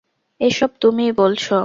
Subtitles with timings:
[0.41, 1.43] এসব তুমিই বলছ।